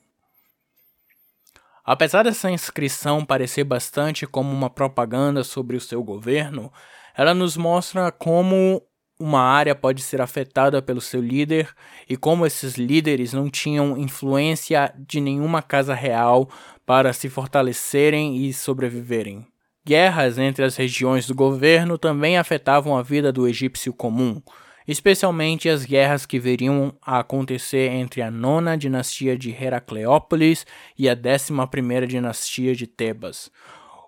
Apesar 1.84 2.22
dessa 2.22 2.50
inscrição 2.50 3.24
parecer 3.24 3.64
bastante 3.64 4.26
como 4.26 4.50
uma 4.50 4.70
propaganda 4.70 5.44
sobre 5.44 5.76
o 5.76 5.80
seu 5.80 6.02
governo, 6.02 6.72
ela 7.14 7.34
nos 7.34 7.56
mostra 7.56 8.10
como 8.10 8.82
uma 9.20 9.42
área 9.42 9.74
pode 9.74 10.00
ser 10.00 10.22
afetada 10.22 10.80
pelo 10.80 11.00
seu 11.00 11.20
líder 11.20 11.68
e 12.08 12.16
como 12.16 12.46
esses 12.46 12.74
líderes 12.74 13.34
não 13.34 13.50
tinham 13.50 13.98
influência 13.98 14.92
de 14.96 15.20
nenhuma 15.20 15.60
casa 15.60 15.94
real 15.94 16.48
para 16.86 17.12
se 17.12 17.28
fortalecerem 17.28 18.38
e 18.38 18.52
sobreviverem. 18.52 19.46
Guerras 19.86 20.38
entre 20.38 20.64
as 20.64 20.76
regiões 20.76 21.26
do 21.26 21.34
governo 21.34 21.98
também 21.98 22.38
afetavam 22.38 22.96
a 22.96 23.02
vida 23.02 23.30
do 23.30 23.46
egípcio 23.46 23.92
comum, 23.92 24.40
especialmente 24.88 25.68
as 25.68 25.84
guerras 25.84 26.24
que 26.24 26.38
viriam 26.38 26.94
a 27.00 27.18
acontecer 27.18 27.90
entre 27.92 28.22
a 28.22 28.30
nona 28.30 28.76
dinastia 28.76 29.36
de 29.36 29.50
Heracleópolis 29.50 30.66
e 30.98 31.08
a 31.08 31.14
décima 31.14 31.66
primeira 31.66 32.06
dinastia 32.06 32.74
de 32.74 32.86
Tebas. 32.86 33.50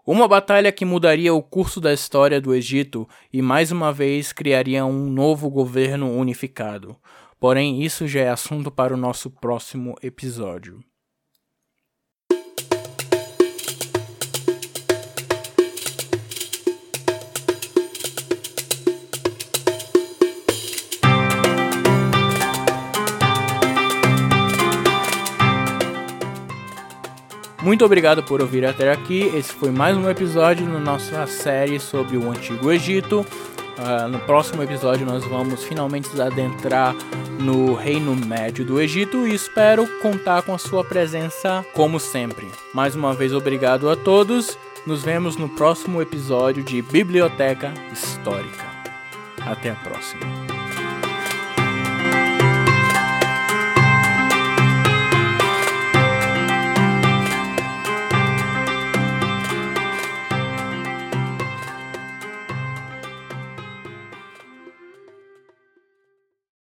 Uma 0.05 0.27
batalha 0.27 0.73
que 0.73 0.85
mudaria 0.85 1.33
o 1.33 1.41
curso 1.41 1.81
da 1.81 1.93
história 1.93 2.41
do 2.41 2.53
Egito 2.53 3.09
e 3.33 3.41
mais 3.41 3.71
uma 3.71 3.93
vez 3.93 4.33
criaria 4.33 4.85
um 4.85 5.09
novo 5.09 5.49
governo 5.49 6.11
unificado. 6.19 6.97
Porém, 7.39 7.85
isso 7.85 8.09
já 8.09 8.23
é 8.23 8.29
assunto 8.29 8.69
para 8.69 8.93
o 8.93 8.97
nosso 8.97 9.31
próximo 9.31 9.95
episódio. 10.03 10.81
Muito 27.63 27.85
obrigado 27.85 28.25
por 28.25 28.43
ouvir 28.43 28.67
até 28.67 28.91
aqui. 28.91 29.21
Esse 29.35 29.53
foi 29.53 29.71
mais 29.71 29.97
um 29.97 30.11
episódio 30.11 30.67
na 30.67 30.81
nossa 30.81 31.27
série 31.29 31.79
sobre 31.79 32.17
o 32.17 32.29
Antigo 32.29 32.73
Egito. 32.73 33.25
Uh, 33.79 34.09
no 34.09 34.19
próximo 34.19 34.63
episódio, 34.65 35.07
nós 35.07 35.25
vamos 35.25 35.63
finalmente 35.63 36.09
adentrar 36.21 36.95
no 37.41 37.75
Reino 37.75 38.17
Médio 38.17 38.65
do 38.65 38.81
Egito 38.81 39.29
e 39.29 39.35
espero 39.35 39.87
contar 40.01 40.43
com 40.43 40.53
a 40.53 40.59
sua 40.59 40.85
presença 40.85 41.65
como 41.73 42.01
sempre. 42.01 42.49
Mais 42.75 42.97
uma 42.97 43.15
vez, 43.15 43.33
obrigado 43.33 43.89
a 43.89 43.95
todos. 43.95 44.59
Nos 44.85 45.05
vemos 45.05 45.37
no 45.37 45.49
próximo 45.49 46.03
episódio 46.03 46.65
de 46.65 46.83
Biblioteca 46.83 47.73
Histórica. 47.93 48.65
Até 49.41 49.71
a 49.71 49.77
próxima. 49.77 50.52